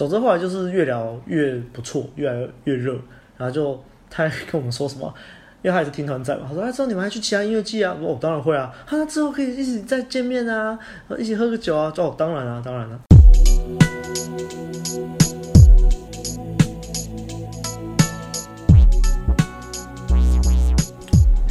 [0.00, 2.94] 总之后来就是越聊越不错，越来越热，
[3.36, 5.12] 然后就他还跟我们说什么，
[5.60, 10.78] 因为他也是听团仔嘛，他说：“哎，之后你们还去其他音乐季啊？”我说：“我当然会啊。”他之后可以一起再见面啊，
[11.18, 11.92] 一起喝个酒啊？
[11.98, 12.98] 哦，当然了，当然了。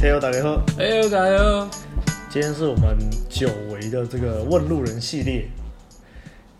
[0.00, 0.60] 嘿哟，大家好！
[0.76, 1.70] 嘿哟，大家好！
[2.28, 2.98] 今天是我们
[3.28, 5.48] 久违的这个问路人系列。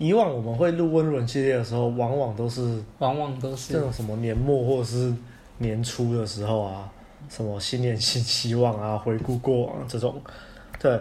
[0.00, 5.12] 以往我们会录温润系列的时候，往往都是往往都是这种什么年末或者是
[5.58, 6.90] 年初的时候啊，
[7.28, 10.18] 什么新年新希望啊，回顾过往这种。
[10.80, 10.98] 对，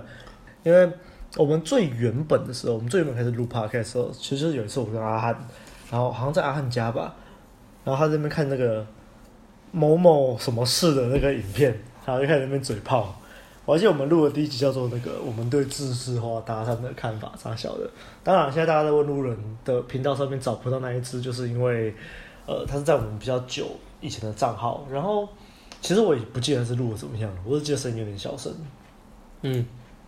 [0.63, 0.91] 因为
[1.37, 5.47] 我们最原本的时候，我们最原本开始录 podcast 的时候，其实有一次我跟阿汉，
[5.89, 7.15] 然后好像在阿汉家吧，
[7.85, 8.85] 然后他在那边看那个
[9.71, 11.71] 某某什么事的那个影片，
[12.05, 13.15] 然后就开始那边嘴炮。
[13.71, 17.87] 而且我们录的第一集叫做那个我们对自式化搭讪的看法，啥小的。
[18.23, 21.93] 当然，现在大家在问路人的频道上面找不到那一只，就是因为，
[22.47, 23.67] 呃，它是在我们比较久
[24.01, 24.87] 以前的账号。
[24.91, 25.29] 然后，
[25.81, 28.51] 其实我也不记得是录的怎么样，我只记得声音有点小声。
[29.43, 29.63] 嗯，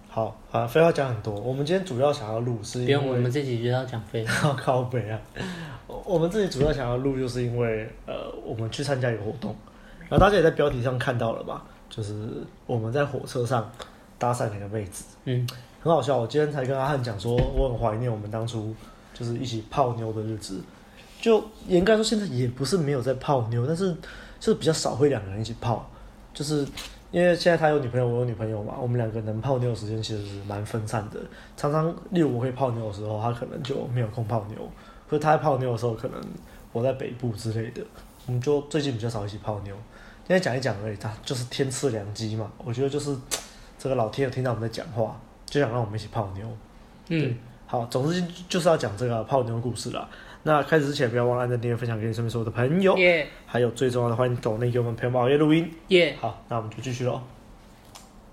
[0.09, 1.33] 好啊，废话讲很多。
[1.33, 4.53] 我们今天主要想要录是因为，我们这集就要讲废话。
[4.59, 5.19] 靠北啊！
[6.03, 9.55] 我们这集主要想要录，就是因为呃，我们去参加一个活动，
[10.09, 11.63] 然后大家也在标题上看到了吧？
[11.91, 12.15] 就是
[12.65, 13.69] 我们在火车上
[14.17, 15.45] 搭讪那个妹子，嗯，
[15.83, 16.17] 很好笑。
[16.17, 18.73] 我今天才跟阿汉讲说，我很怀念我们当初
[19.13, 20.61] 就是一起泡妞的日子。
[21.19, 23.93] 就严格来说，现在也不是没有在泡妞，但是
[24.39, 25.87] 就是比较少会两个人一起泡。
[26.33, 26.65] 就是
[27.11, 31.19] 因为现在他有女朋友，我有女朋友嘛，我们两个能泡妞的时间其实是蛮分散的。
[31.57, 34.57] 常常例如我会泡妞的时候，他可能就没有空泡妞；
[35.09, 36.19] 或者他在泡妞的时候，可能
[36.71, 37.83] 我在北部之类的。
[38.27, 39.75] 我们就最近比较少一起泡妞。
[40.23, 42.49] 今天讲一讲而已，他就是天赐良机嘛。
[42.63, 43.15] 我觉得就是
[43.77, 46.47] 这个老天有听到我们在讲话，就想让我们一起泡妞。
[47.09, 50.07] 嗯，好，总之就是要讲这个泡妞故事啦。
[50.43, 52.95] 那开始之前，不要忘了按赞、订阅、分享给你身边所有的朋友。
[52.97, 53.27] 耶。
[53.45, 55.69] 还有最重要的，欢迎抖内给我们陪我们熬夜录音。
[55.89, 56.15] 耶。
[56.21, 57.21] 好，那我们就继续喽。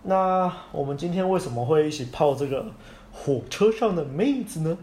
[0.03, 2.65] 那我们今天为什么会一起泡这个
[3.11, 4.79] 火车上的妹子呢？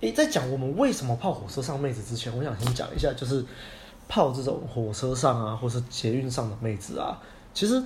[0.00, 3.44] 诶，在讲我们为什么泡火车上妹子之前，我想先讲一下，就是。
[4.08, 7.18] 泡这种火车上啊，或是捷运上的妹子啊，
[7.54, 7.82] 其实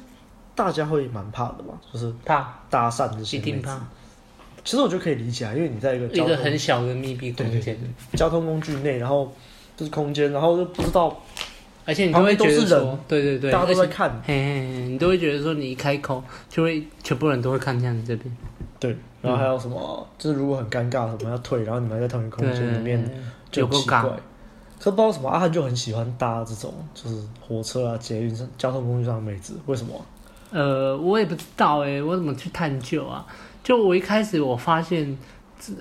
[0.55, 3.49] 大家会蛮怕的嘛，就是怕搭讪这些妹子。
[3.49, 3.81] 一定怕。
[4.65, 7.79] 其实我觉得可以理解啊，因为你在一个交通一个很小的密闭空间，
[8.15, 9.33] 交通工具内，然后
[9.77, 11.17] 就是空间，然后就不知道，
[11.85, 18.37] 而且你都会觉得说，对对对，大家都在看，嘿嘿嘿，你都会觉得说，你一开口就会全部人都会看向你这边。
[18.81, 23.09] 对，然后还有什么，嗯、就是如果很尴尬什么要退，然后你们还在同一个空间里面，
[23.53, 24.05] 就奇怪。
[24.87, 30.01] 可不知道什么，阿汉就很喜欢搭这种，就是火车啊、捷运上交通工具上的妹子，为什么？
[30.53, 33.27] 呃，我也不知道哎、我怎么去探究啊？
[33.65, 35.19] 就我一开始我发现，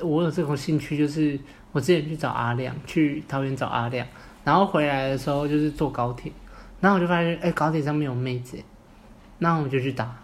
[0.02, 1.40] 我有这种兴趣，就是
[1.72, 4.08] 我之前去找阿亮，去桃园找阿亮，
[4.44, 6.32] 然后回来的时候就是坐高铁，
[6.80, 8.58] 然后我就发现，哎、高铁上面有妹子，
[9.38, 10.18] 然后我就去搭，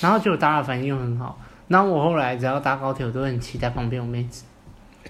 [0.00, 1.38] 然后结果搭的反应又很好，
[1.68, 4.44] 然后我后来只要搭高铁，我都很期待旁边有妹子。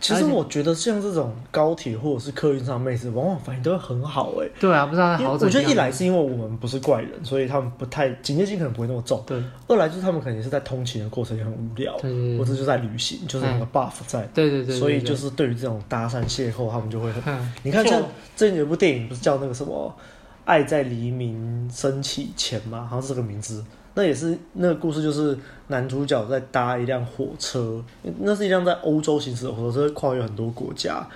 [0.00, 4.52] 其实我觉得像这种高铁或者是客运上的妹子，往往反应都会很好哎、欸。
[4.58, 5.32] 对啊，不知道好。
[5.34, 9.22] 我觉得一来是因为我们不是怪人，所以他们不太警戒心可能不会那么重。
[9.26, 9.40] 对。
[9.68, 11.92] 二来就是他们可能是在通勤的过程也很无聊，
[12.38, 14.22] 或者就在旅行，就是那个 buff 在。
[14.34, 14.78] 对对对，对，对。
[14.78, 17.52] 所以就是对于这种搭讪邂逅，他们就会很。
[17.62, 18.02] 你看像
[18.34, 19.94] 最近有一部电影，不是叫那个什么
[20.44, 22.86] 《爱在黎明升起前》吗？
[22.90, 23.64] 好像是这个名字。
[23.94, 25.36] 那也是那个故事，就是
[25.66, 27.82] 男主角在搭一辆火车，
[28.20, 31.06] 那是一辆在欧洲行驶的火车，跨越很多国家，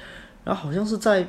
[0.44, 1.26] 然后好像是在，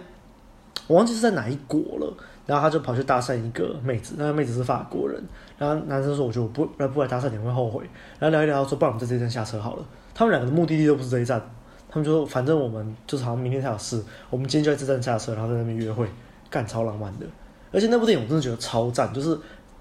[0.87, 2.13] 我忘记是在哪一国了，
[2.45, 5.23] 然后他就跑去搭讪一个妹子，那个妹子是法国人，
[5.57, 7.83] 然后男生说：“我觉得我不不来搭讪你会后悔。”
[8.19, 11.41] 然后聊一聊说：“不然我们在这站下车好了。”他们两个的目的地都不是这一站，
[11.89, 16.05] 他们就说：“反正我们就是好像明天才有事，我们今天就在这站下车，然后在那边约会，
[16.49, 17.25] 干超浪漫的。”
[17.71, 19.37] 而且那部电影我真的觉得超赞，就是。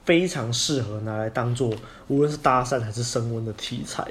[0.06, 1.70] 非常适合拿来当做
[2.08, 4.06] 无论是搭讪还是升温的题材。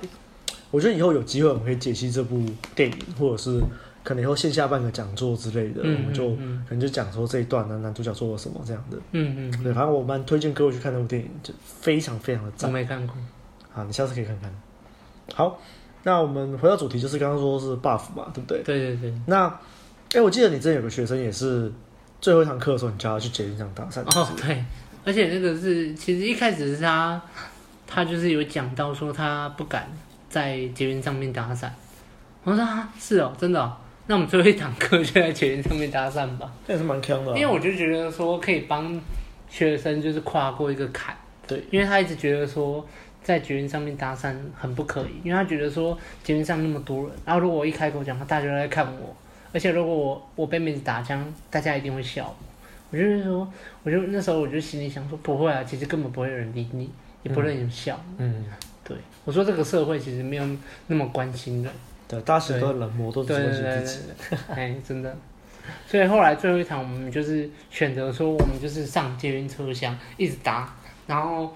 [0.70, 2.46] 我觉得以后有机会我们可以解析这部
[2.76, 3.60] 电影，或者是
[4.04, 8.98] 可能以后线下办个讲座之类的，嗯、我们就、嗯、可能就讲说这一段男，男主角做了什么这样的。
[9.14, 9.64] 嗯嗯。
[9.64, 12.70] 对，反正我蛮推荐各位去看那部电影，就非常非常的赞。
[12.70, 13.16] 我没看过。
[13.72, 14.54] 好，你下次可以看看。
[15.34, 15.60] 好，
[16.04, 18.62] 那我们回到主题，就是刚刚说是 buff 嘛，对不对？
[18.64, 19.14] 对对对。
[19.28, 19.60] 那，哎、
[20.16, 21.72] 欸，我记得你之前有个学生也是
[22.20, 24.02] 最后一堂课的时候，你叫他去捷运上搭讪。
[24.20, 24.64] 哦，对。
[25.06, 27.22] 而且那个是，其实一开始是他，
[27.86, 29.88] 他就是有讲到说他不敢
[30.28, 31.70] 在捷运上面搭讪。
[32.44, 36.52] 我说啊，是哦，真的哦，那我们最后一堂课就在捷运上面搭讪吧。
[36.68, 37.38] 这也是蛮强的啊。
[37.38, 39.00] 因为我就觉得说可以帮
[39.50, 41.16] 学生就是跨过一个坎。
[41.48, 42.84] 对，因为他一直觉得说
[43.22, 49.16] 在捷运上面搭讪很不可以，因为他觉得说捷运上那么多人，然后如果我一开口讲，话大家都在看我。
[49.54, 52.36] 而且如果我我被妹子打枪，大家一定会笑。
[52.55, 52.55] 我
[52.96, 53.52] 就是说，
[53.84, 56.90] 我就那时候我就心里想说，不会啊，其实根本不会有人理你，
[57.24, 58.00] 也不会有人笑。
[58.18, 58.46] 嗯，
[58.84, 60.44] 对，我说这个社会其实没有
[60.88, 61.72] 那么关心人。
[62.08, 64.36] 对，大家都很冷漠，都只关心自己。
[64.48, 65.16] 哎，真的。
[65.88, 70.76] 所以后来最后一场，我们就是选择说，我们就是上捷运车厢一直搭，
[71.08, 71.52] 然后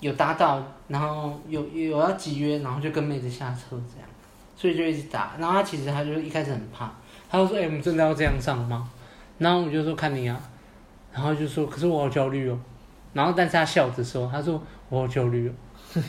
[0.00, 4.08] 有搭到，然后有有要集约，然后就跟妹子下车这样，
[4.56, 5.34] 所以就一直打。
[5.38, 6.90] 然后他其实他就一开始很怕，
[7.30, 8.88] 他就说：“哎、欸，我们真的要这样上吗？”
[9.38, 10.40] 然后我就说：“看你啊。”
[11.12, 12.58] 然后就说：“可是我好焦虑哦。”
[13.14, 15.52] 然后但是他笑着说：“他说我好焦虑哦。”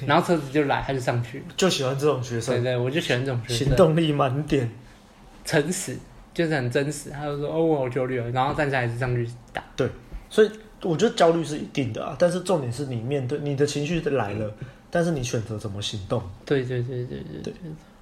[0.05, 2.55] 然后车子就来，他就上去，就喜欢这种学生。
[2.55, 4.69] 对对，我就喜欢这种学生，行动力满点，
[5.45, 5.97] 诚实。
[6.31, 9.61] 就是很真实，他就说哦，我好焦虑哦，然后但是还是上去打。
[9.75, 9.89] 对，
[10.29, 10.49] 所以
[10.83, 14.53] 我觉得焦虑是一定的啊，但是重点是你面对你的情绪来了，
[14.89, 16.21] 但是你选择怎么行动。
[16.45, 17.53] 对对对对对对。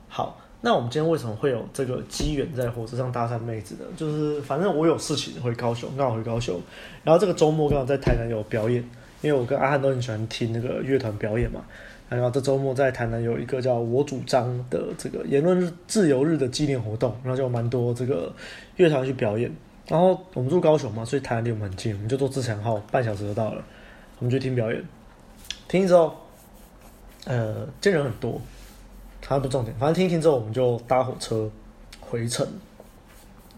[0.07, 3.81] 好，那我们今天为什么会有这个机缘在火车上搭讪妹子呢？
[3.95, 6.59] 就是反正我有事情回高雄，刚好回高雄，
[7.04, 8.83] 然后这个周末刚好在台南有表演，
[9.21, 11.62] 因为我跟阿汉都很喜欢听那个乐团表演嘛。
[12.09, 18.33] 然后这周末在台南有一个叫我主张的这个言论自由日的纪念活动，然后就有蛮多这个
[18.77, 19.54] 乐团去表演。
[19.88, 23.63] 然后我们住高雄嘛，所以台南离我们很近，我们就坐自强号，半小时就到了。
[24.19, 24.83] 我们就听表演，
[25.68, 26.15] 听之后，
[27.25, 28.42] 呃，见人很多，
[29.27, 31.50] 它不重点，反正听一听之后，我们就搭火车
[32.00, 32.47] 回程。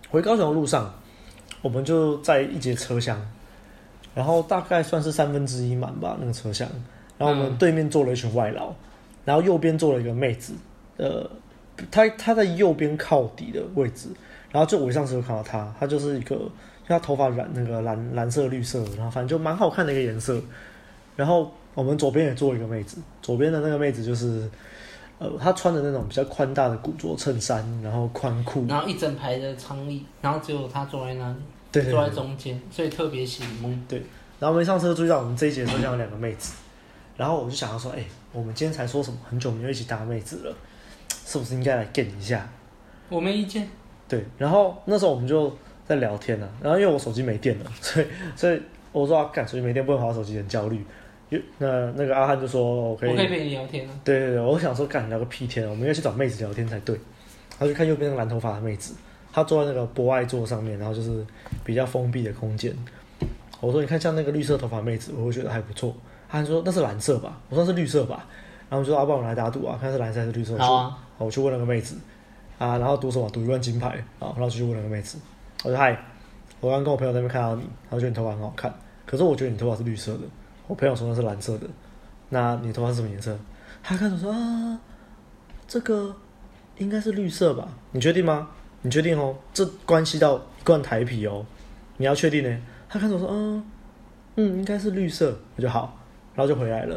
[0.09, 0.91] 回高雄的路上，
[1.61, 3.21] 我们就在一节车厢，
[4.15, 6.67] 然后大概算是三分之一满吧，那个车厢。
[7.19, 8.73] 然后我们对面坐了一群外劳，
[9.25, 10.53] 然后右边坐了一个妹子，
[10.97, 11.29] 呃，
[11.91, 14.07] 她她在右边靠底的位置，
[14.51, 16.49] 然后就我上次有看到她，她就是一个，
[16.87, 20.41] 她头发染那个蓝蓝色绿色，然后反正就蛮好看的一个颜色。
[21.15, 24.49] 然后我们左边也坐了一个妹子，左边的那个妹子就是，
[25.19, 31.35] 呃，他穿的那种比较宽大的古着衬衫，然后宽裤，然后一整排的长椅，然后只有他坐在那里，
[31.71, 33.77] 对，对，对，坐在中间，所以特别醒目。
[33.87, 33.99] 对，
[34.39, 36.55] 然后我们上车注意到我们这一节车厢有两个妹子。
[37.17, 40.55] 然后我就想要说，哎、欸，我们今天才说什么，很久没有一起搭妹子了，
[41.25, 42.47] 是不是应该来 get 一下？
[43.09, 43.67] 我没意见。
[44.07, 45.53] 对，然后那时候我们就
[45.85, 48.05] 在聊天呢，然后因为我手机没电了，所以
[48.37, 48.61] 所以
[48.93, 50.81] 我说啊，干手机没电不能滑手机，很焦虑。
[51.57, 53.93] 那那个阿汉就说，我可以，我可以陪你聊天啊。
[54.03, 56.99] 对对对，我想说干聊个屁天，我们要去找妹子聊天才对。
[57.57, 58.95] 他就看右边那个蓝头发的妹子，
[59.31, 61.25] 她坐在那个博爱座上面，然后就是
[61.63, 62.73] 比较封闭的空间。
[63.59, 65.93] 我说你看像那个绿色头发妹子，我会觉得还不错。
[66.29, 68.25] 他说那是蓝色吧，我说是绿色吧，
[68.69, 70.57] 然后我就说阿爸，我们来打赌啊，看是蓝色还是绿色。
[70.57, 71.97] 好啊，好，我去问那个妹子，
[72.57, 73.29] 啊，然后赌什么？
[73.29, 73.89] 赌一万金牌
[74.19, 75.17] 啊，然后就去问那个妹子，
[75.65, 75.97] 我说嗨，
[76.61, 78.73] 我刚跟我朋友在那边看到你，然后觉得你头发很好看，
[79.05, 80.19] 可是我觉得你头发是绿色的，
[80.69, 81.65] 我朋友说那是蓝色的，
[82.29, 83.35] 那你头发是什么颜色？
[83.81, 84.79] 他开始说啊，
[85.67, 86.15] 这个
[86.77, 87.67] 应该是绿色吧？
[87.91, 88.47] 你确定吗？
[88.83, 89.35] 你确定哦？
[89.51, 91.43] 这关系到一罐台啤哦，
[91.97, 92.61] 你要确定呢？
[92.87, 93.63] 他看着说嗯，
[94.35, 95.97] 嗯，应该是绿色，我就好。
[96.35, 96.95] 然后就回来了，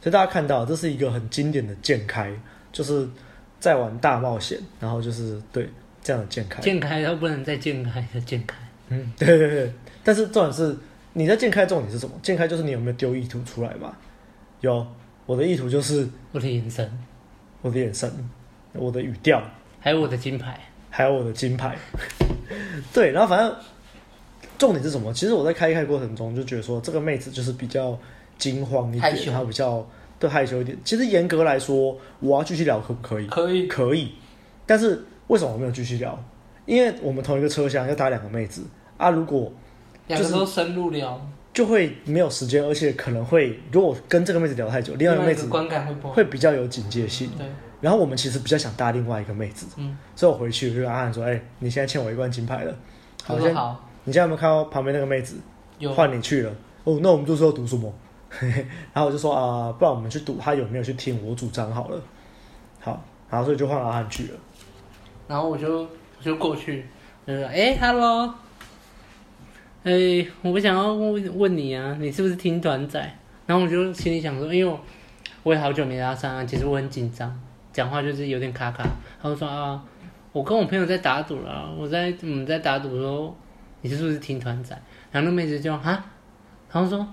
[0.00, 2.32] 所以大家看到这是一个很经典的渐开，
[2.70, 3.06] 就是
[3.58, 5.68] 在玩大冒险，然后就是对
[6.04, 6.62] 这样的渐开。
[6.62, 8.56] 渐开它不能再渐开再渐开。
[8.90, 9.72] 嗯，对对对。
[10.04, 10.74] 但是重点是
[11.12, 12.14] 你在健开重点是什么？
[12.22, 13.96] 健开就是你有没有丢意图出来嘛？
[14.60, 14.86] 有，
[15.26, 16.90] 我的意图就是我的眼神，
[17.62, 18.10] 我的眼神，
[18.72, 19.42] 我的语调，
[19.80, 20.58] 还有我的金牌，
[20.90, 21.76] 还有我的金牌。
[22.92, 23.56] 对，然后反正
[24.58, 25.12] 重点是什么？
[25.12, 27.98] 其实我在开开过程中就觉得说，这个妹子就是比较。
[28.38, 29.84] 惊慌一点，她比较
[30.16, 30.78] 对害羞一点。
[30.84, 33.26] 其实严格来说，我要继续聊可不可以？
[33.26, 34.12] 可以，可以。
[34.64, 36.16] 但是为什么我没有继续聊？
[36.64, 38.62] 因为我们同一个车厢要搭两个妹子
[38.96, 39.52] 啊，如果
[40.08, 41.20] 两个都深入聊，
[41.54, 47.30] 就会没有时间，而且可能会如果跟这个妹子聊太久，另外一个妹子观感会不好，会比较有警戒性。
[47.38, 47.46] 对。
[47.80, 52.74] 然后我们其实比较想搭另外一个妹子，嗯，所以我回去就跟阿汉说：“哎、欸，你现在欠我一罐金牌了。
[53.24, 53.88] 好”好，好。
[54.02, 55.36] 你现在有没有看到旁边那个妹子？
[55.78, 55.92] 有。
[55.92, 56.50] 换你去了。
[56.82, 57.92] 哦，那我们就是要赌什么？
[58.40, 62.02] 然后我就说啊、呃，不然我们去赌他有没有去听我主张好了。
[62.80, 63.00] 好，
[63.30, 64.30] 然后所以就换阿汉去了。
[65.28, 66.84] 然后我就我就过去，
[67.26, 68.34] 就说：“哎，Hello，
[69.88, 73.00] 哎，我不想要问问你啊，你是不是听团仔？”
[73.46, 74.78] 然后我就心里想说，因为我
[75.42, 77.40] 我也好久没搭讪啊，其实我很紧张，
[77.72, 78.84] 讲话就是有点卡卡。
[79.22, 79.82] 他就说啊，
[80.32, 83.34] 我跟我朋友在打赌了，我在我们在打赌说
[83.80, 84.78] 你是不是听团仔？
[85.10, 86.04] 然后那妹子就啊，
[86.70, 87.06] 然后说。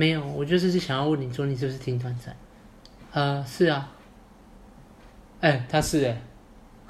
[0.00, 2.32] 没有，我就是想要问你说，你是不是听团仔？
[3.10, 3.90] 呃，是啊。
[5.40, 6.22] 哎、欸，他是哎、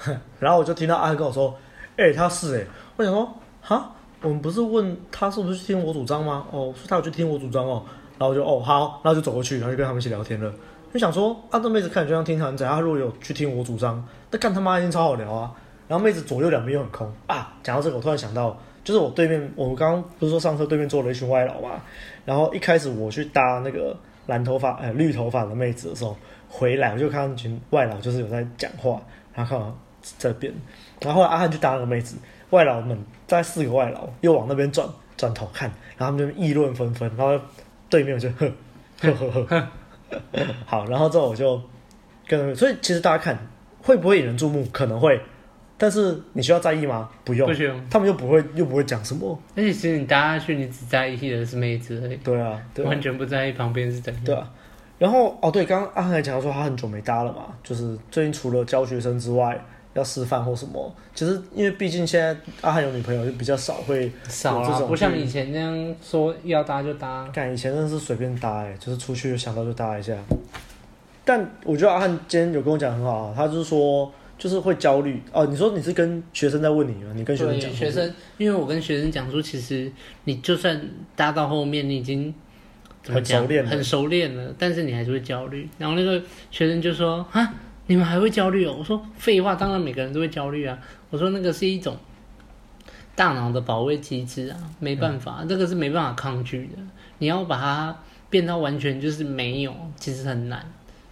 [0.04, 0.20] 欸。
[0.38, 1.58] 然后我就听到阿跟我说
[1.96, 3.90] ：“哎、欸，他是哎、欸。”我想说：“哈，
[4.22, 7.84] 我们不是问他是不是去听我主张吗？”哦，说他有去听我主张哦。
[8.18, 10.52] 然后就哦好，然后就走过去，然后就跟他们一起聊天了。
[10.92, 15.52] 就想说，啊，这妹子看起来就像听团仔，他如果有去听我主张，那干他妈一定超好聊啊。
[15.86, 17.54] 然后妹子左右两边又很空啊。
[17.62, 21.80] 讲到这个，我突然想到，就是我对面，我们刚刚不是说上车对面坐了一群外劳嘛？
[22.24, 23.96] 然后一开始我去搭那个
[24.26, 26.16] 蓝头发哎绿头发的妹子的时候，
[26.48, 29.00] 回来我就看到一群外劳就是有在讲话，
[29.32, 29.72] 然后看到
[30.18, 30.52] 这边，
[31.00, 32.16] 然后后来阿汉去搭那个妹子，
[32.50, 32.98] 外劳们
[33.28, 37.40] 在四个外劳又往那边转转头看，然后他们就议论纷纷，然后
[37.88, 38.50] 对面我就呵
[39.00, 39.68] 呵呵呵，
[40.66, 41.62] 好，然后之后我就
[42.26, 43.38] 跟，所以其实大家看
[43.82, 45.20] 会不会引人注目，可能会。
[45.80, 47.08] 但是你需要在意吗？
[47.22, 49.38] 不用，不用，他们又不会又不会讲什么。
[49.54, 52.16] 而且其实你搭下去，你只在意的是妹子而已。
[52.16, 54.24] 对啊，对啊，完全不在意旁边是怎样。
[54.24, 54.50] 对啊，
[54.98, 59.56] 然后哦对，刚刚阿汉还讲到说他很久没搭了嘛，就是最近除了教学生之外，
[59.98, 67.28] 要示范或什么，其实因为毕竟现在阿汉有女朋友，就比较少会少啊，不像以前那样说要搭就搭。
[67.32, 70.14] 干以前真的是随便搭哎，就是出去想到就搭一下。
[71.24, 74.10] 但我觉得阿汉今天有跟我讲很好啊，他就是说。
[74.38, 75.44] 就是会焦虑哦。
[75.46, 77.10] 你说你是跟学生在问你吗？
[77.16, 77.68] 你跟学生讲？
[77.72, 79.90] 学生，因为我跟学生讲说，其实
[80.26, 80.80] 你就算
[81.16, 82.32] 搭到后面，你已经
[83.02, 83.40] 怎么讲？
[83.40, 85.68] 很熟练了，很熟练了，但是你还是会焦虑。
[85.76, 87.52] 然后那个学生就说：“啊，
[87.88, 90.78] 你们还会焦虑哦？”我说：“废话，当然每个人都会焦虑啊。”
[91.10, 91.96] 我说：“那个是一种
[93.16, 96.78] 大脑的保卫机制啊，没办法，嗯、这个是没办法抗拒的。
[97.18, 97.98] 你要把它
[98.30, 100.64] 变到完全就是没有，其实很难。”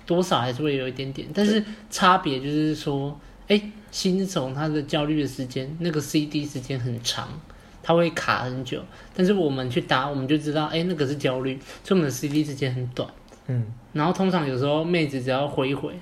[0.06, 3.18] 多少还是会有一点点，但是差别就是说，
[3.48, 7.28] 哎、欸，新手他的焦虑的时间，那个 CD 时间很长，
[7.82, 8.80] 他会卡很久。
[9.12, 13.08] 但是我们去打，我们就知道，哎、欸，那个是焦虑，所以我们的 CD 时间很短。
[13.48, 13.66] 嗯。
[13.94, 15.92] 然后通常有时候妹子只要回一回，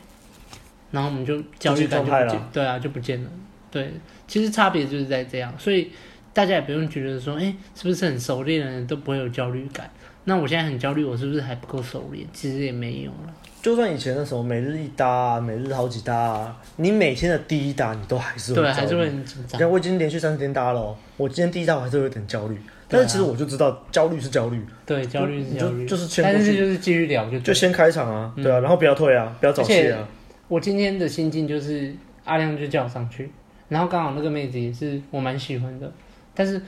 [0.94, 3.30] 然后我们就焦虑感就不见，对啊，就不见了。
[3.68, 3.92] 对，
[4.28, 5.90] 其实差别就是在这样，所以
[6.32, 9.90] 大家也不用觉得说，哎、欸，是不是很熟练的人都不会有焦虑感？
[10.26, 12.24] 那我现在很焦虑，我是不是还不够熟练？
[12.32, 13.34] 其实也没有了。
[13.60, 19.58] 就算以前的时候，每日一搭啊，每日好几搭啊，你每天的第一搭，你都还是会对，还是会很紧张。
[19.58, 22.56] 像我已经连续三十天搭了，我今天第一搭我还是有点焦虑。
[22.86, 24.64] 但是其实我就知道，焦虑是焦虑。
[24.86, 25.84] 对，焦虑是焦虑。
[25.86, 30.06] 就是先过去，但是就是继续聊，就就先开场啊，对啊，然后不要退啊，不要早泄啊。
[30.48, 33.30] 我今天的心境就是阿亮就叫我上去，
[33.68, 35.90] 然后刚好那个妹子也是我蛮喜欢的，
[36.34, 36.60] 但是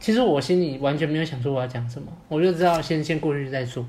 [0.00, 3.84] 其实我心里完全没有想说我要讲什么，我就知道先先过去再说。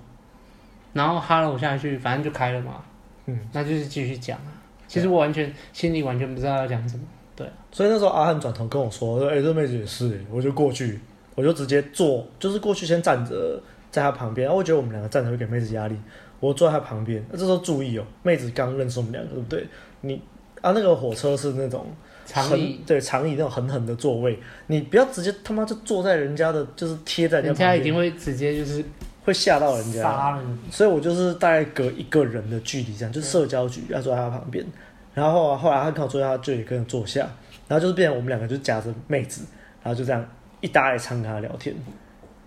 [0.91, 2.81] 然后哈了我下去，反正就开了嘛。
[3.27, 4.51] 嗯，那就是继续讲啊。
[4.87, 7.03] 其实我完全心里完全不知道要讲什么。
[7.35, 10.99] 对，所以那时候阿汉转头跟我说：“哎、欸，这妹子也是。”我就过去，
[11.35, 14.45] 我就直接坐，就是过去先站着在他旁边。
[14.45, 15.95] 然后我觉得我们两个站着会给妹子压力，
[16.39, 17.23] 我坐在他旁边。
[17.31, 19.67] 那这时候注意哦，妹子刚认识我们两个，对不对？
[20.01, 20.21] 你
[20.61, 21.85] 啊，那个火车是那种
[22.25, 28.83] 长椅，对，长椅那种狠狠的座位，你不要直接他妈就坐在人家的，就是贴在人家，一定会直接就是。
[29.25, 30.41] 会吓到人家，
[30.71, 34.65] 所以我就是大概隔一个人的距离这样，就是社交距离要坐在他旁边。
[35.13, 37.29] 然后后来他刚好坐在他就也跟着坐下，
[37.67, 39.43] 然后就是变成我们两个就夹着妹子，
[39.83, 40.25] 然后就这样
[40.61, 41.75] 一搭一唱跟他聊天。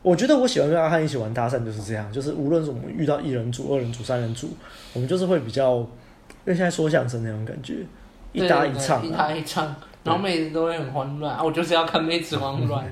[0.03, 4.49] 我觉得我喜欢跟阿汉一起玩搭讪就是这样，就是无论是我们遇到一人组、二人组、三人组，
[4.93, 5.87] 我们就是会比较，因
[6.47, 7.77] 为现在说相声那种感觉，
[8.33, 12.85] 一搭一唱，一搭一唱，然后妹子都会很慌乱啊，我就是要看妹子慌乱。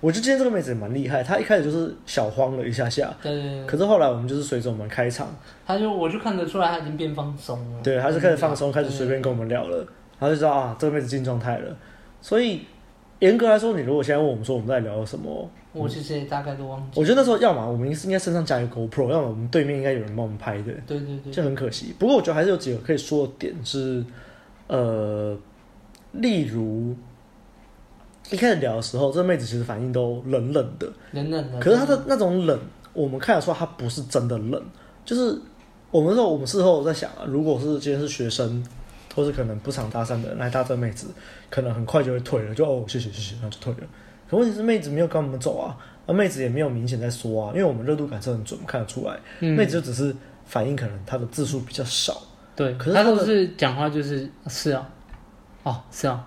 [0.00, 5.28] 我觉得今天这个妹子也蛮厉害，她一开始就是小慌了一下下，对，对，对，可是后来我们就是随着我们开场，
[5.66, 9.76] 她就我就看得出来她已经变放松了，对，她是开始放松，开始随便跟我们聊了，
[10.18, 11.76] 然后就知道啊，这个妹子进状态了。
[12.20, 12.62] 所以
[13.20, 17.00] 严格来说，你如果现在问我们说我们在聊什么，我其实也大概都忘记。
[17.00, 21.94] 我觉得那时候要么我们应该身上加一个 GoPro，要么我们对面应该有人帮我们拍的，对对对，就很可惜。
[21.98, 24.04] 不过我觉得还是有几个可以说的点是，
[24.68, 25.36] 呃，
[26.12, 26.94] 例如。
[28.30, 31.60] 一开始聊的时候，这妹子其实反应都冷冷的，冷冷的。
[31.60, 32.58] 可是她的那种冷，
[32.94, 34.60] 我们看得出她不是真的冷，
[35.04, 35.38] 就是
[35.90, 38.64] 我们说我们事后在想啊，如果是今天是学生，
[39.14, 41.08] 或是可能不常搭讪的人来搭这妹子，
[41.50, 43.86] 可能很快就会退了，就哦谢谢谢谢，然后就退了。
[44.28, 45.76] 可问题是妹子没有跟我们走啊，
[46.06, 50.14] 而妹子也没有明显在说啊，因为我们热度感是很准，看得出来，嗯、妹子就只是
[50.44, 52.20] 反应可能她的字数比较少。
[52.56, 54.88] 对，可是她都是讲话就是是啊，
[55.64, 56.26] 哦是啊。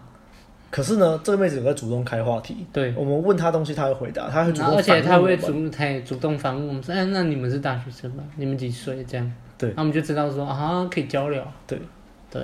[0.70, 2.68] 可是呢，这个妹子有在主动开话题。
[2.74, 4.75] 对，我们问她东西，她会回答，她会主动。
[4.75, 8.24] 而且她会主，她也主动反问我们说：“哎，那你们是大学生吗？
[8.36, 9.34] 你们几岁？”这样。
[9.58, 9.72] 对。
[9.77, 11.42] 那我们就知道说啊，可以交流。
[11.66, 11.80] 对，
[12.30, 12.42] 对。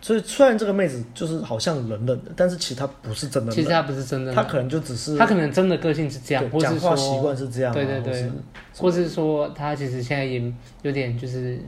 [0.00, 3.52] 所以虽然这个妹子就是好像冷冷的，但是其实她不是真的。
[3.52, 4.32] 其实她不是真的。
[4.32, 5.16] 她可能就只是。
[5.16, 7.72] 她可能真的个性是这样，或是说讲话习惯是这样。
[7.72, 8.30] 对对对。
[8.76, 11.58] 或是说她其实现在也有点就是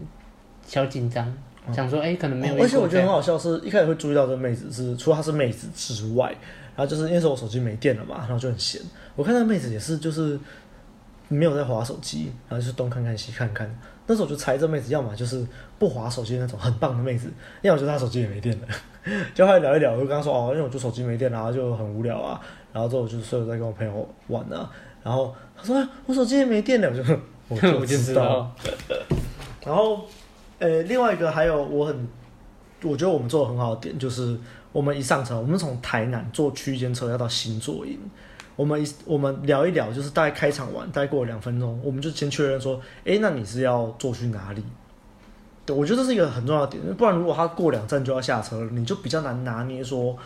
[0.66, 1.32] 小紧张。
[1.70, 2.58] 想说，哎、欸，可能没有、哦。
[2.62, 6.30] 而且我觉得很好笑，是一开始会注意到这个妹子是，除了她是妹子之外，
[6.74, 8.80] 然后就是那时候我手机没电了嘛，然后就很闲。
[9.14, 10.40] 我看那个妹子也是，就是
[11.28, 13.70] 没有在划手机，然后就是东看看西看看。
[14.08, 15.46] 那时候我就猜这妹子要么就是
[15.78, 17.30] 不滑手机那种很棒的妹子，
[17.62, 18.66] 要么就是她手机也没电了。
[19.34, 22.40] 就后来聊一聊，我就跟她说哦，因为我就手机没电啊，就很无聊啊。
[22.72, 24.68] 然后之后我就睡了，在跟我朋友玩啊。
[25.02, 26.90] 然后她说、啊、我手机也没电了，
[27.48, 28.50] 我就我就知道。
[29.64, 30.06] 然后
[30.58, 32.08] 呃，另外一个还有我很，
[32.82, 34.38] 我觉得我们做的很好的点就是，
[34.72, 37.98] 我们一上车，我们从台南坐区间车要到新左营，
[38.58, 44.64] 我们一我们聊一聊，就是大概开场完，大概过了两分钟，我们就先确认说，哎，那你是要坐去哪里？
[45.64, 50.18] 对，我觉得这是一个很重要的点，不然如果他过两站就要下车了，你就比较难拿捏说，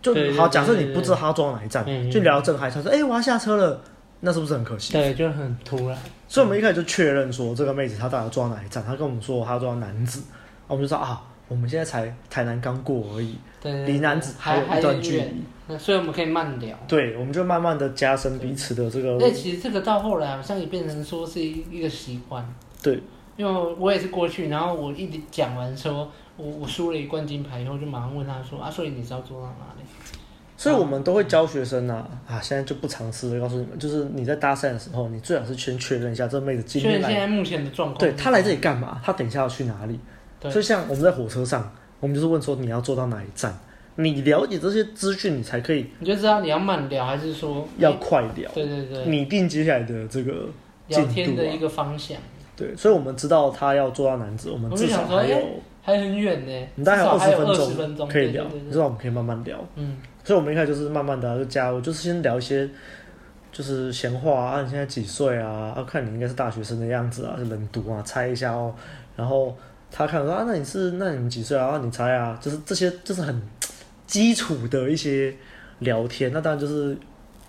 [0.00, 0.46] 就好。
[0.46, 3.80] 假设你不知道他坐到哪一站，就聊到正嗨，他说，哎，我要下车了，
[4.20, 4.92] 那是不是很可惜？
[4.92, 5.98] 对，就很突然。
[6.28, 10.20] 所以我们一开始就确认说，这个妹子她到底坐到哪一站，她跟我们说她坐到楠梓，
[10.68, 11.20] 我们就说啊。
[11.48, 13.36] 我们现在才台南刚过而已，
[13.84, 15.44] 离男子还有一段距离，
[15.78, 16.78] 所以我们可以慢聊。
[16.86, 19.18] 对，我们就慢慢的加深彼此的这个。
[19.18, 22.46] 对，其实这个到后来好像也变成说是一个习惯。
[22.82, 23.00] 对，
[23.36, 29.84] 因为我也是过去，然后我一直讲完说，我我输了一冠金牌以后，就马上问他说啊，所以你知道坐到哪里？
[30.56, 37.10] 所以我们都会教学生啊，啊，现在就不尝试的，告诉你们，就是你在搭讪的时候，你最好是先确认一下这妹子今天来。
[37.10, 37.98] 现在目前的状况。
[37.98, 39.00] 对，她来这里干嘛？
[39.04, 39.98] 她等一下要去哪里？
[40.50, 43.56] 所以像我们在火车上，我们就是问说你要坐到哪一站，
[43.96, 48.50] 你了解这些资讯，你才可以，你就知道你要慢聊还是说要快聊。
[48.52, 50.48] 对对对，拟定接下来的这个
[50.88, 52.16] 聊天的一个方向。
[52.56, 55.38] 对，所以我们知道他要做到男子，我们至少还有
[55.82, 59.58] 还很远呢，你大概还有二十分钟可以聊，你知道我们可以慢慢聊。
[59.76, 62.68] 嗯，所以我们一开始就是慢慢的就加入，就是先聊一些
[63.52, 65.74] 就是闲话啊，你现在几岁啊？
[65.76, 68.74] 啊看你应该是大学生的样子啊，是冷读啊，猜一下哦，
[69.16, 69.54] 然后。
[69.94, 71.78] 他看说啊，那你是那你们几岁啊？
[71.84, 73.42] 你猜啊，就是这些就是很
[74.12, 75.34] 基础的一些
[75.78, 76.30] 聊天。
[76.34, 76.94] 那当然就是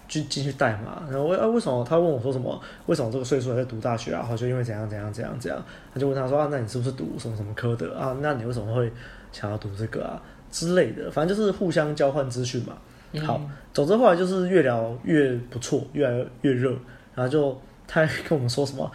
[0.08, 1.03] 就进去代码。
[1.10, 2.62] 然后为啊为什么他问我说什么？
[2.86, 4.24] 为什么这个岁数还在读大学啊？
[4.24, 5.62] 好就因为怎样怎样怎样怎样？
[5.93, 8.15] 他就问他说啊，那你是不是读什么什么科的啊？
[8.22, 8.89] 那你为什么会
[9.34, 11.12] 想要读这个啊之类的？
[11.12, 12.77] 反正就是互相交换资讯嘛。
[13.25, 13.41] 好，
[13.74, 16.72] 总之后来就是越聊越不错，越来越热。
[17.13, 18.91] 然后就他还跟我们说什么？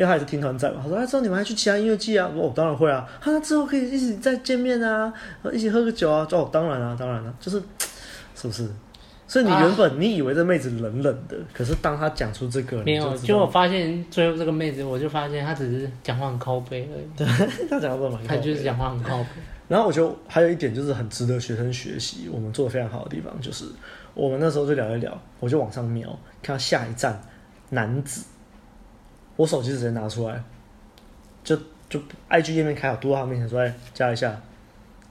[0.00, 5.12] 因为他也是听团仔嘛，他说：“哎，之后你们还去其他音乐季啊？”我说：“我当然会啊。”他说：“之后可以一起再见面啊，
[5.52, 7.62] 一起喝个酒啊。”哦，当然啊，当然了，就是，
[8.34, 8.66] 是不是？
[9.28, 17.04] 所以你原本你以为这妹子冷冷的，可是当她讲出这个，没有，就我发现最后这个妹子，我就发现她只是讲话很靠背而已。
[17.14, 17.26] 对，
[17.68, 19.28] 她讲话蛮靠北，他就是讲话很靠背。
[19.68, 23.66] 然后我觉得还有一点就是很值得学生学习，我们做的非常好的地方就是，
[24.14, 26.08] 我们那时候就聊一聊，我就往上瞄，
[26.42, 27.22] 看到下一站
[27.68, 28.22] 楠梓。
[29.36, 30.42] 我手机直接拿出来，
[31.42, 31.56] 就
[31.88, 34.38] 就 IG 页面开好，多到他面前说：“哎，加一下。”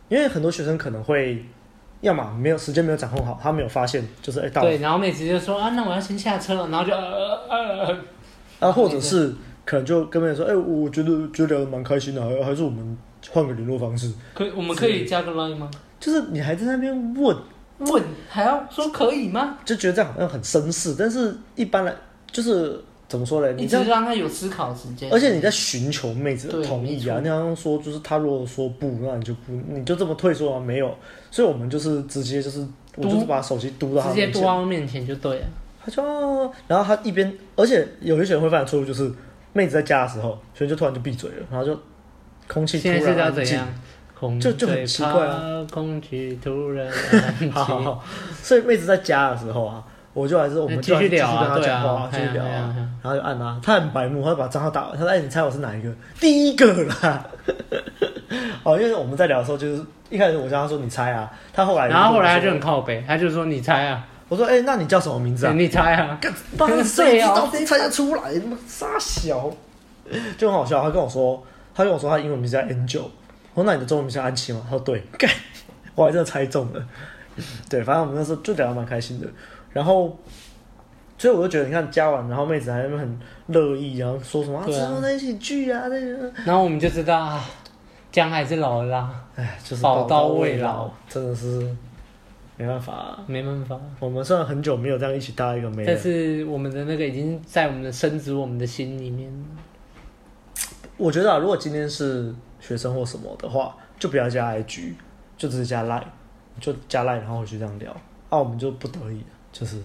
[0.08, 1.46] 因为很多学生可能会，
[2.02, 4.62] 要么没有时间没有掌控好，他没有发现，就是哎到。
[4.62, 7.98] 对，然后妹子就说：“啊，那我要先下车了。”然后就呃呃呃
[8.60, 9.34] 啊，或者是
[9.66, 12.98] 可能就跟妹子说：“哎，我觉得觉得聊得蛮开心的，还还是我们
[13.32, 15.70] 换个联络方式。”可以，我们可以加个 line 吗？
[16.00, 17.38] 就是你还在那边问
[17.80, 19.58] 问，还要说可以吗？
[19.66, 21.94] 就觉得这样好像很绅士，但是一般来
[22.32, 22.84] 就是。
[23.10, 23.52] 怎么说呢？
[23.54, 27.18] 你这样让他有思考时间，而且你在寻求妹子的同意啊。
[27.18, 30.60] 你刚刚说，就是他如果说不，那你就不，你就这么退缩啊？
[30.60, 30.96] 没有，
[31.32, 32.64] 所以我们就是直接就是，
[32.98, 35.46] 我就是把手机嘟到他面前，直接嘟到面前就对了。
[35.84, 36.04] 他就，
[36.68, 39.12] 然后他一边，而且有些学生会犯的错误就是，
[39.54, 41.76] 妹子在家的时候，所以就突然就闭嘴了，然后就
[42.48, 43.60] 空气突然安静，
[44.40, 47.50] 就就很奇怪啊，空气突然安静。
[47.52, 48.04] 好好好，
[48.44, 49.84] 所以妹子在家的时候啊。
[50.20, 55.90] 我就还是我们继续聊啊，继续讲话，继续聊啊，然后就按他，他很白目，他就把账号打完，他说：“哎，你猜我是哪一个？
[56.20, 57.26] 第一个啦。
[58.64, 66.20] ”哦，因为我们在聊的时候，就是一开始我叫他说：“你猜啊。”他后来，然后后来他就很靠北，他就说：“你猜啊。”我说：“哎，那你叫什么名字啊？”你猜啊，
[66.58, 68.38] 八岁啊，猜得出来？
[68.38, 69.50] 他妈傻小，
[70.38, 70.82] 就很好笑。
[70.84, 71.42] 他跟我说，
[71.74, 73.08] 他跟我说他英文名字叫 Angel。
[73.54, 75.32] 我说：“那你的中文名叫安琪吗？”他说：“对。”干，
[75.96, 76.84] 我还真的猜中了。
[77.70, 79.28] 对，反正我们那时候就聊得蛮开心的。
[79.72, 80.18] 然后，
[81.18, 86.32] 所以我就觉得，你看加完，然后妹子还很乐意，然后说什么之后在一起聚啊，那个。
[86.46, 87.46] 然后我们就知道啊，
[88.12, 91.76] 姜还是老的辣，哎，就是宝刀未老，真的是
[92.58, 93.80] 没办法，没办法。
[94.00, 99.32] 我们虽然很久没有这样一起搭一个妹，但是我们的那个已经在我们的深植我们的心里面。
[100.98, 104.94] 我觉得啊，如果今天是学生或什么的话，就不要加 IG，
[105.38, 106.04] 就只是加 Line，
[106.60, 107.96] 就加 Line，然后就这样聊，
[108.30, 109.24] 那、啊、我们就不得已。
[109.52, 109.78] 就是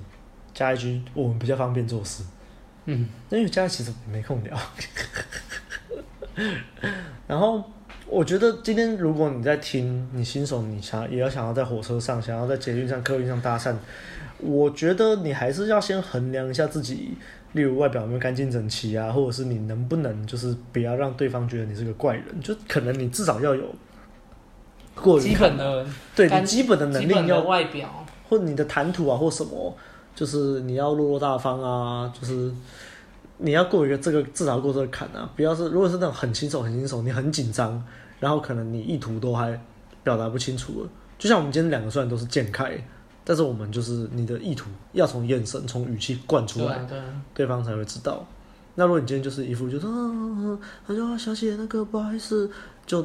[0.53, 2.22] 加一句，我们比较方便做事。
[2.87, 4.57] 嗯，因为加其实没空聊。
[7.27, 7.64] 然后
[8.07, 13.74] 我觉得今天如果你在听，你新手你想也要想要在火车上，想要在捷运上、客运上搭讪，
[14.38, 17.16] 我觉得你还是要先衡量一下自己，
[17.53, 23.74] 例如外表有没有干净整齐啊，或者是你能不能就是不要让对方觉得你是个怪人，就可能你至少要有
[24.94, 28.04] 过基本的，对你基本的能力要外表，
[28.37, 29.75] 或你的谈吐啊，或什么，
[30.14, 32.53] 就是你要落落大方啊，就是
[33.38, 37.83] 你要过一个这个至少过这个坎啊，不要是如果是那种很轻松很轻松，你很紧张，
[38.18, 39.61] 然后可能你意图都还
[40.03, 40.88] 表达不清楚了。
[41.18, 42.77] 就像我们今天两个虽然都是健开，
[43.25, 48.25] 但是我们就是你的意图要从眼神、从语气灌出来，对，啊对，方才会知道。
[48.75, 52.51] 那如果你今天就是一副就是，啊，他说小姐那个不好意思，
[52.87, 53.01] 就，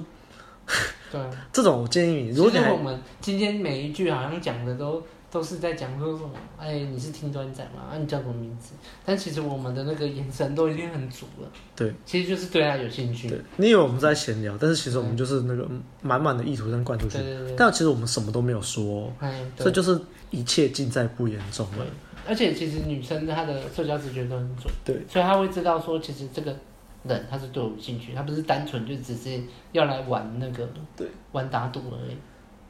[1.11, 1.21] 对，
[1.53, 5.01] 这种我建议你，如果我们今天每一句好像讲的都。
[5.31, 6.31] 都是在讲说什么？
[6.57, 7.83] 哎，你是听专仔吗？
[7.91, 8.73] 啊，你叫什么名字？
[9.05, 11.47] 但其实我们的那个眼神都已经很足了。
[11.75, 13.29] 对，其实就是对他有兴趣。
[13.29, 15.67] 对，你以为我们在闲聊，但是其实我们就是那个
[16.01, 17.19] 满满的意图在灌出去。
[17.19, 17.55] 对对对。
[17.55, 19.99] 但其实我们什么都没有说，哎，这就是
[20.31, 21.85] 一切尽在不言中了。
[22.27, 26.55] 而且其实女生她的社交直觉都很准，对，所以她会知道说，其实这个
[27.03, 29.39] 人他是对我有兴趣，他不是单纯就只是
[29.73, 32.17] 要来玩那个，对，玩打赌而已。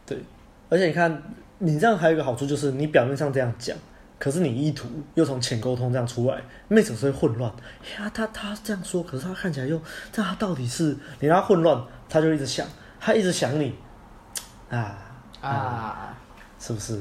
[0.05, 0.17] 对，
[0.67, 1.23] 而且你看。
[1.59, 3.75] 你这样还有一个好处，就是你表面上这样讲，
[4.17, 7.51] 可是你意图又从浅沟通这样出来，妹子会混乱。
[7.97, 9.79] 呀，他他这样说，可是他看起来又，
[10.11, 12.65] 这他到底是你让他混乱，他就一直想，
[12.99, 13.75] 他一直想你，
[14.69, 14.97] 啊
[15.41, 16.17] 啊，啊
[16.57, 16.99] 是不是？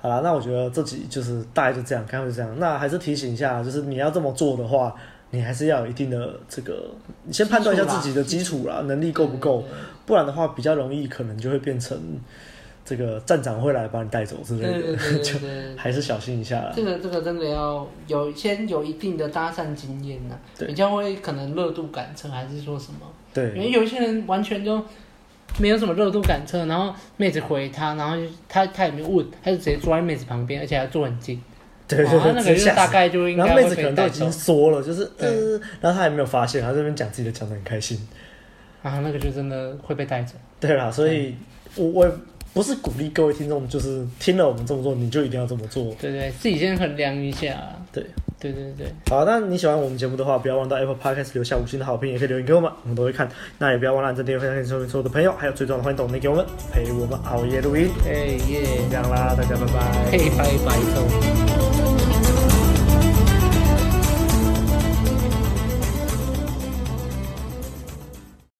[0.00, 2.58] 好了，那我觉得这集就是大概就这样，刚刚就这样。
[2.58, 4.94] 那还是提醒一下，就是你要这么做的话，
[5.30, 6.90] 你还是要有一定的这个，
[7.22, 9.64] 你先判断一下自己的基础啦，能力够不够，
[10.04, 11.96] 不然的话比较容易可能就会变成。
[12.88, 16.72] 这个站长会来把你带走之类的，对对对对 对还是小心一下。
[16.74, 23.00] 这个这个真的要有先有一定的搭讪经验呢，比较会可能热度感测，还是说什么？
[23.34, 24.82] 对，因为有一些人完全就
[25.58, 28.16] 没有什么热度感测，然后妹子回他，然后
[28.48, 31.42] 他他也没有问，他就直接坐在妹子旁边，而且还坐很近。
[31.86, 38.00] 对对对，那个就大概就应该妹子可能都已经说了，就是呃，然后他还没有发现，他这边讲自己的讲的很开心，
[38.82, 40.36] 然后那个就真的会被带走。
[40.58, 41.34] 对啦，所以
[41.76, 42.10] 我我。
[42.54, 45.94] 不是鼓励各位听众，就是听了我们这么做，你就一定要这么做。
[46.00, 47.56] 对对，自己先衡量一下。
[47.92, 48.04] 对
[48.40, 48.86] 对对对。
[49.08, 53.28] 好，那你喜欢我们节目的话，不要忘到 Apple Podcast 留下五星的好评，也可以留言给我们，我们都会看。
[53.58, 57.88] 那也不要忘了按赞、订阅、分享给所有的朋友，还有最重要的，欢迎抖内给我们，陪我们熬夜录音。
[58.04, 60.10] 哎耶，这样啦，大家拜拜。
[60.10, 61.57] 嘿，拜拜，走。